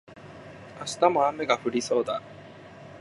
[0.79, 2.23] 明日も雨が降りそうだ